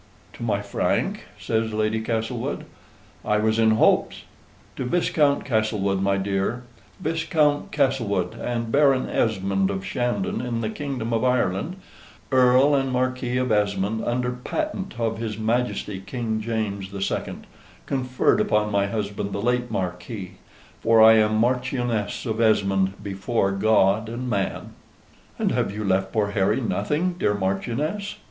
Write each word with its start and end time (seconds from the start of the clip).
"To 0.33 0.41
my 0.41 0.63
Frank?" 0.63 1.25
says 1.39 1.73
Lady 1.75 2.01
Castlewood; 2.01 2.65
"I 3.23 3.37
was 3.37 3.59
in 3.59 3.69
hopes" 3.77 4.23
To 4.77 4.83
Viscount 4.83 5.45
Castlewood, 5.45 6.01
my 6.01 6.17
dear; 6.17 6.63
Viscount 6.99 7.71
Castlewood 7.71 8.33
and 8.33 8.71
Baron 8.71 9.07
Esmond 9.07 9.69
of 9.69 9.85
Shandon 9.85 10.41
in 10.41 10.61
the 10.61 10.71
Kingdom 10.71 11.13
of 11.13 11.23
Ireland, 11.23 11.75
Earl 12.31 12.73
and 12.73 12.91
Marquis 12.91 13.37
of 13.37 13.51
Esmond 13.51 14.03
under 14.03 14.31
patent 14.31 14.99
of 14.99 15.19
his 15.19 15.37
Majesty 15.37 15.99
King 15.99 16.41
James 16.41 16.89
the 16.89 16.99
Second, 17.03 17.45
conferred 17.85 18.41
upon 18.41 18.71
my 18.71 18.87
husband 18.87 19.33
the 19.33 19.39
late 19.39 19.69
Marquis 19.69 20.37
for 20.81 20.99
I 20.99 21.17
am 21.17 21.35
Marchioness 21.37 22.25
of 22.25 22.41
Esmond 22.41 23.03
before 23.03 23.51
God 23.51 24.09
and 24.09 24.27
man." 24.27 24.73
"And 25.37 25.51
have 25.51 25.71
you 25.71 25.83
left 25.83 26.11
poor 26.11 26.31
Harry 26.31 26.59
nothing, 26.59 27.13
dear 27.19 27.35
Marchioness?" 27.35 28.15